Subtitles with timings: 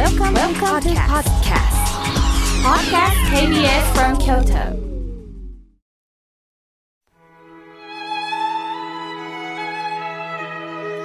[0.00, 1.76] Welcome, Welcome to podcast.
[2.64, 4.72] Podcast KBS from Kyoto.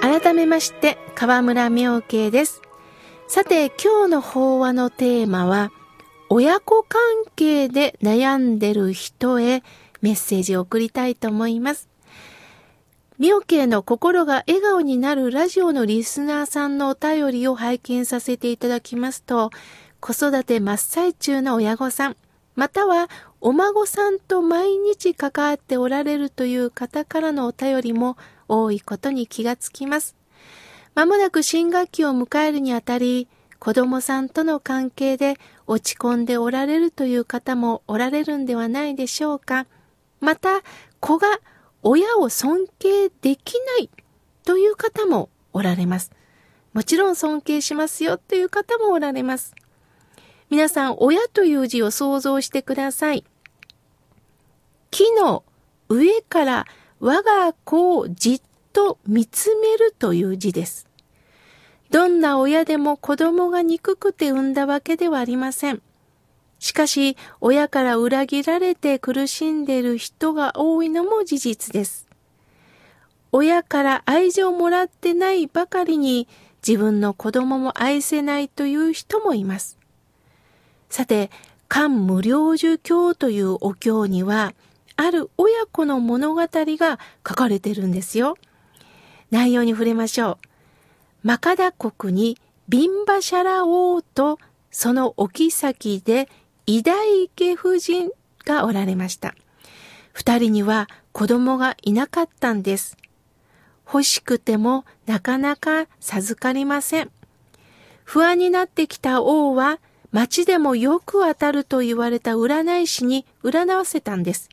[0.00, 2.62] 改めまして河村明慶です
[3.28, 5.72] さて今日の法話のテーマは
[6.30, 7.02] 親子関
[7.36, 9.62] 係で悩んでる人へ
[10.00, 11.90] メッセージを送りたいと思います
[13.18, 19.50] 妙慶の心が笑顔になるラジオのリスナーさんのお便りを拝見させていただきますと、
[20.00, 22.16] 子育て真っ最中の親御さん、
[22.56, 23.08] または
[23.40, 30.14] お孫さんと毎日関わっておられるという方からのお便りも多いことに気がつきます。
[30.94, 33.28] まもなく新学期を迎えるにあたり、
[33.58, 39.66] 子供さんとの関係で落ち込んでおられるという方もおられるんではないでしょうか。
[40.20, 40.60] また、
[41.00, 41.28] 子が
[41.88, 43.90] 親を尊敬できない
[44.44, 46.10] という方もおられます。
[46.72, 49.54] もちろん尊敬しますよという方もおられます。
[50.50, 53.24] 皆さん、親という字を想像してください。
[54.90, 55.44] 木の
[55.88, 56.66] 上から
[56.98, 58.40] 我が子をじっ
[58.72, 60.88] と見つめるという字です。
[61.90, 65.80] どんな親でも子供が憎くて産んだわけではありません。
[66.66, 72.08] しかし、親から裏切られて苦しんでいる人が多いのも事実です。
[73.30, 76.26] 親から愛情をもらってないばかりに
[76.66, 79.78] 自分の子供も愛せないという人もいます。
[80.90, 81.30] さて、
[81.68, 84.52] 漢無量寿経というお経には、
[84.96, 88.36] ある親子の物語が書かれてるんですよ。
[89.30, 90.38] 内容に触れましょう。
[91.22, 92.36] マカダ国に
[92.68, 94.40] ビンバシャラ王と
[94.72, 96.28] そのお妃で
[96.68, 98.10] 偉大家夫人
[98.44, 99.34] がおられました。
[100.12, 102.96] 二人には子供がいなかったんです。
[103.86, 107.10] 欲しくてもなかなか授かりません。
[108.02, 109.78] 不安になってきた王は
[110.10, 114.48] 町でもよく当たると言われた占い師に占わせたんです。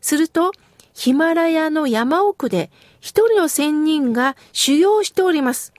[0.00, 0.52] すると、
[0.94, 2.70] ヒマラヤの山奥で
[3.00, 5.72] 一人の仙人が修行しております。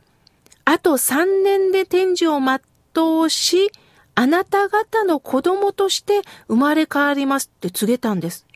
[0.63, 3.71] あと三年で天寿を全うし、
[4.19, 8.47] あなた方の子供として生まれ変わりますって告げたんです。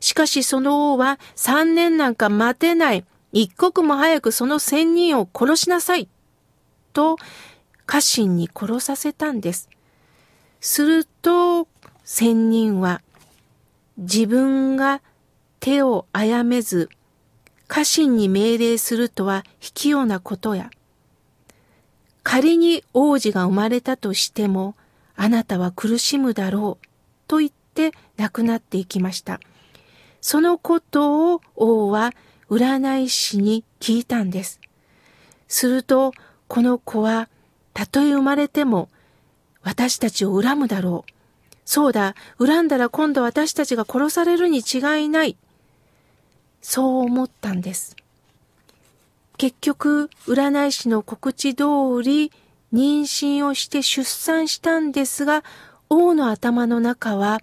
[0.00, 3.04] しかしその王は三年なんか待てない。
[3.30, 6.08] 一刻も早くその仙人を殺しなさい。
[6.92, 7.16] と
[7.86, 9.68] 家臣に殺させたんです。
[10.60, 11.68] すると
[12.02, 13.02] 仙人は
[13.98, 15.00] 自分が
[15.60, 16.90] 手を殺めず
[17.68, 20.70] 家臣に命令するとは卑怯なことや
[22.22, 24.74] 仮に王子が生まれたとしても、
[25.16, 26.86] あなたは苦しむだろう、
[27.26, 29.40] と言って亡くなっていきました。
[30.20, 32.12] そのことを王は
[32.48, 34.60] 占い師に聞いたんです。
[35.48, 36.12] すると、
[36.48, 37.28] この子は、
[37.74, 38.88] たとえ生まれても、
[39.62, 41.12] 私たちを恨むだろう。
[41.64, 45.36] そうだ、恨んだら今度私たちが殺されるに違いない。
[46.60, 47.96] そう思ったんです。
[49.38, 51.64] 結局、占い師の告知通
[52.02, 52.32] り、
[52.72, 55.44] 妊娠をして出産したんですが、
[55.88, 57.40] 王の頭の中は、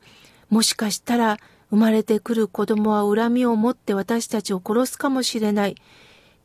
[0.49, 1.37] もしかしたら
[1.69, 5.75] 生まれてくる子供は恨みを持って私たちを殺すかもしれない。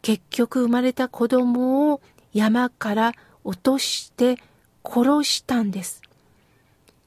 [0.02, 2.02] 結局生まれた子供を
[2.34, 3.12] 山から
[3.42, 4.36] 落として
[4.84, 6.02] 殺したんです。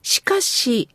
[0.02, 0.90] しかし、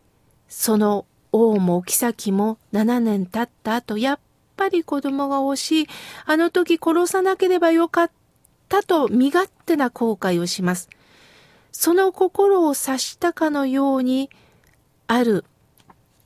[0.49, 4.19] その王も妃も7年経った後、やっ
[4.57, 5.89] ぱり子供が欲し。
[6.25, 8.11] あの時殺さなければよかっ
[8.69, 10.89] たと身勝手な後悔をします。
[11.73, 14.31] その心を察したかのように、
[15.07, 15.45] ある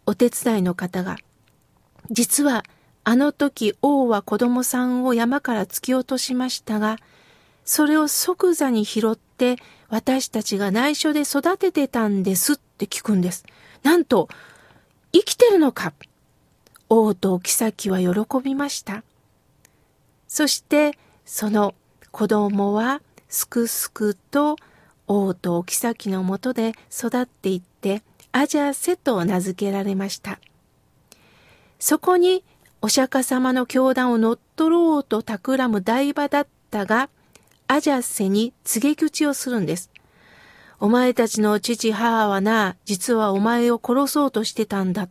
[0.06, 1.16] お手伝いの方が、
[2.10, 2.64] 実は
[3.04, 6.98] あの時王は子供さんを山から突き落としましたが、
[7.64, 9.56] それを即座に拾って
[9.88, 13.44] 私たちが内緒で育ててたんですって聞くんです。
[13.82, 14.28] なんと、
[15.12, 15.92] 生きてるのか
[16.88, 19.02] 王と妃は喜びました。
[20.28, 20.92] そして
[21.24, 21.74] その
[22.10, 24.56] 子供はすくすくと
[25.06, 28.02] 王とお妃のもとで育っていって
[28.32, 30.38] アジャセと名付けられました。
[31.78, 32.44] そこに
[32.82, 37.08] お釈迦様の教団を乗っ取ろうと企む台場だったが、
[37.68, 39.90] アジャセに告げ口をするんです。
[40.78, 45.08] お前たちの父母はな、実はお前を殺そうとしてたんだ。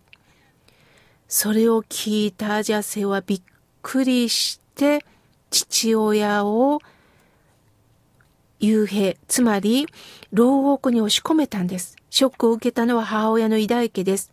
[1.28, 3.42] それを聞いたアジャセはびっ
[3.82, 5.04] くりして、
[5.50, 6.80] 父親を
[8.60, 9.88] 幽閉、つまり
[10.32, 11.96] 牢獄に押し込めたんです。
[12.10, 14.32] ショックを受けたのは母親の偉大家です。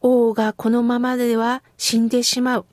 [0.00, 2.66] 王がこのままでは死んでしまう。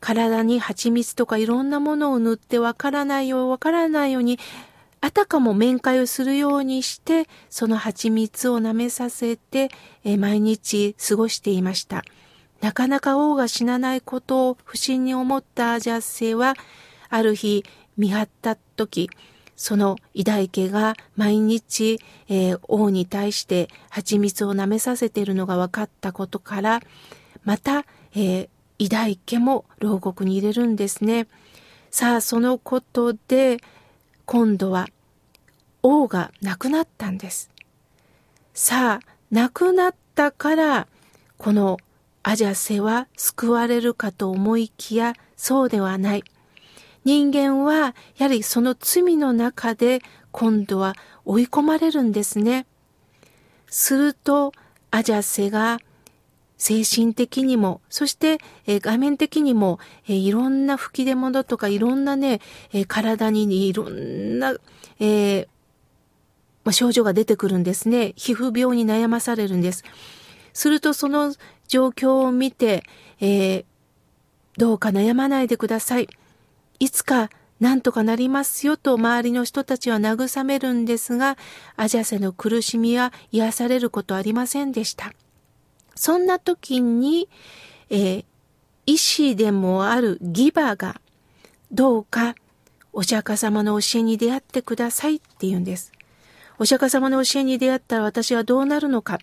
[0.00, 4.38] 体に蜂蜜とかいろんなものを塗ってわからないようわからないように、
[5.00, 9.68] あたかも面会をするようにして、その蜂蜜を舐めさせて、
[10.04, 12.02] え毎日過ごしていました。
[12.60, 16.54] なかなか王が死なないことを不審に思ったアジャッセは、
[17.08, 17.64] ある日
[17.96, 19.10] 見張った時、
[19.56, 21.98] その偉大家が毎日、
[22.28, 26.80] えー、王に対して蜂蜜を舐めさせているのが分かったことから、
[27.44, 28.48] また、えー、
[28.78, 31.26] 偉大家も牢獄に入れるんですね。
[31.90, 33.58] さあ、そのことで、
[34.26, 34.88] 今度は
[35.82, 37.50] 王が亡くなったんです。
[38.52, 40.86] さあ、亡くなったから、
[41.38, 41.78] この
[42.28, 46.24] アジャセは救われるかと思いきや、そうではない。
[47.04, 50.00] 人間は、やはりその罪の中で
[50.32, 52.66] 今度は追い込まれるんですね。
[53.68, 54.50] すると、
[54.90, 55.78] アジャセが
[56.58, 59.78] 精神的にも、そして、画面的にも、
[60.08, 62.40] いろんな吹き出物とかいろんなね、
[62.88, 64.56] 体にいろんな、
[64.98, 65.46] え
[66.64, 68.14] まあ、症状が出てくるんですね。
[68.16, 69.84] 皮膚病に悩まされるんです。
[70.56, 71.34] するとその
[71.68, 72.82] 状況を見て、
[73.20, 73.64] えー
[74.56, 76.08] どうか悩まないでください。
[76.78, 77.30] いつか
[77.60, 81.36] 何とかなりますよと周りの人たちは慰めるんですが、
[81.76, 85.12] アジャセの苦しみは癒されることありませんでした。
[85.94, 87.28] そんな時に、
[87.90, 88.24] えー、
[88.86, 91.00] 医師でもあるギバが、
[91.70, 92.34] どうか
[92.92, 95.92] お釈迦様の教えに出会ってくださいって言うんです。
[96.58, 99.18] お釈迦様の教えに出会ったら私はどうなるのか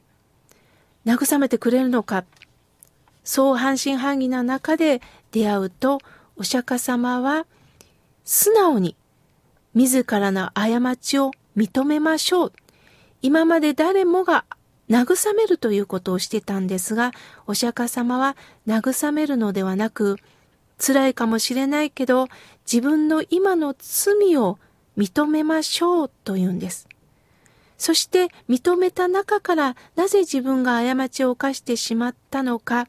[1.05, 2.23] 慰めてくれるのか
[3.23, 5.01] そう半信半疑な中で
[5.31, 5.99] 出会うと
[6.35, 7.45] お釈迦様は
[8.23, 8.95] 素直に
[9.73, 12.53] 自らの過ちを認めましょう。
[13.21, 14.45] 今まで誰もが
[14.89, 17.11] 慰めるということをしてたんですが、
[17.47, 18.35] お釈迦様は
[18.67, 20.17] 慰めるのではなく、
[20.77, 22.27] 辛いかもしれないけど、
[22.71, 24.59] 自分の今の罪を
[24.97, 26.87] 認めましょうと言うんです。
[27.77, 32.87] そして認めた中からなぜ自分が過ちを犯してしまったのか、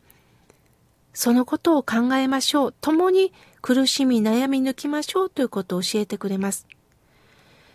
[1.12, 2.74] そのことを考えましょう。
[2.80, 3.32] 共に
[3.62, 6.66] 苦しみ悩み抜きましょうということを教えてくれます。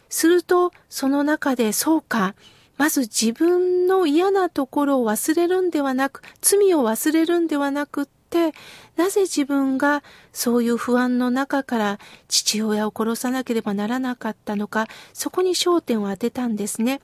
[0.10, 2.36] すると、その中で、そうか、
[2.78, 8.08] まず自分の嫌なところを忘れるんではなく、罪を忘れるんではなくっ、
[8.96, 17.02] なぜ自分がそういう不安の中から父親を殺さなければならなかったのか、そこに焦点を当てたんですね。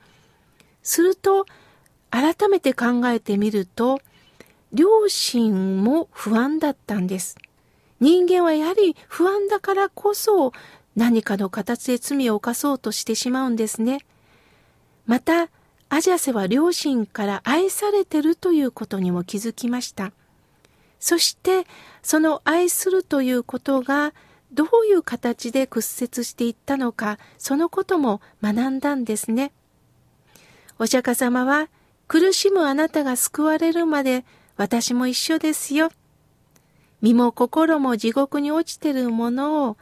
[0.83, 1.45] すると、
[2.11, 3.99] 改めて考えてみると、
[4.71, 7.35] 両親も不安だったんです。
[7.99, 10.51] 人間はやはり不安だからこそ
[10.95, 14.05] 何かの形で罪を犯そうとしてしまうんですね。
[15.05, 15.49] また、
[15.87, 20.11] アジャセは両親から愛されてるということにも気づきました。
[21.05, 21.67] そして、
[22.01, 24.15] その愛するということが
[24.51, 29.53] どういう形で屈折していったのか、そのことも学んだんですね。
[30.79, 31.69] お釈迦様は、
[32.07, 34.25] 苦しむあなたが救われるまで
[34.57, 35.91] 私も一緒ですよ。
[37.03, 39.77] 身も心も地獄に落ちてるものを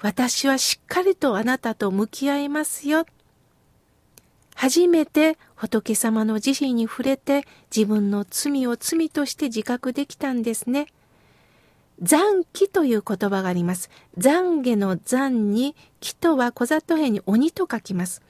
[0.00, 3.04] 私はしっかりとあなたと向き合いますよ。
[4.62, 7.44] 初めて仏様の慈悲に触れて
[7.76, 10.86] 自分の罪を罪として自覚できたんですね。
[12.00, 13.90] 残機という言葉があります。
[14.18, 18.22] 懺悔の残に、木とは小里辺に鬼と書きます。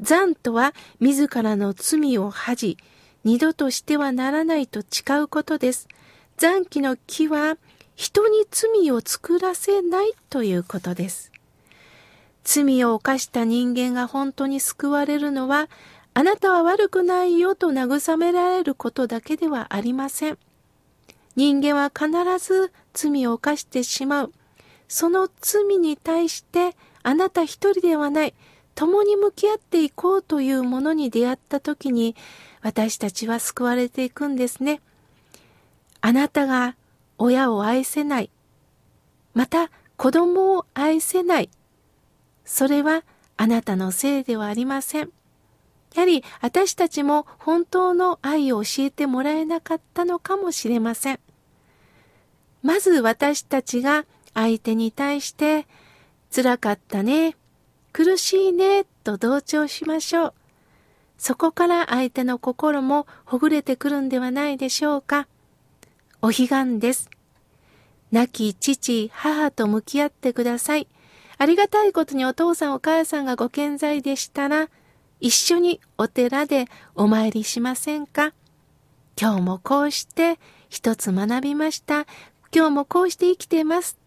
[0.00, 2.78] 残とは自らの罪を恥じ、
[3.24, 5.86] 二度としてはならないと誓うことです。
[6.38, 7.58] 残機の木は
[7.94, 11.33] 人に罪を作らせないということです。
[12.44, 15.68] 罪を犯した人間が本当に救われるのは、
[16.12, 20.38] あなたは悪くないよと慰められることだけではありません。
[21.34, 22.08] 人間は必
[22.38, 24.32] ず罪を犯してしまう。
[24.86, 28.34] その罪に対してあなた一人ではない、
[28.74, 32.14] 共に向き合っていこうというものに出会った時に、
[32.62, 34.80] 私たちは救われていくんですね。
[36.00, 36.76] あなたが
[37.18, 38.30] 親を愛せない。
[39.32, 41.50] また子供を愛せない。
[42.44, 43.04] それは
[43.36, 45.10] あなたのせいではありません。
[45.94, 51.20] やはり私たちも本当の愛を教えてもらえなかったのかもしれません。
[52.62, 55.66] まず私たちが相手に対して
[56.34, 57.36] 辛かったね、
[57.92, 60.34] 苦しいねと同調しましょう。
[61.16, 65.28] そこから相手の心もほぐれてくるんではないでしょうか。
[66.20, 67.08] お彼岸です。
[68.10, 70.88] 亡き父、母と向き合ってください。
[71.38, 74.68] ありがたいことにお父さんお母さんがご健在でしたら、
[75.20, 78.32] 一緒にお寺でお参りしませんか？
[79.20, 80.38] 今日もこうして
[80.68, 82.06] 一つ学びました。
[82.54, 83.98] 今日もこうして生きてます。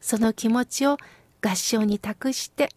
[0.00, 0.98] その気持ちを
[1.40, 2.70] 合唱に託して